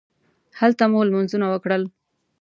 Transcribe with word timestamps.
هلته 0.59 0.83
مو 0.91 1.01
لمونځونه 1.07 1.45
وکړل. 1.49 1.83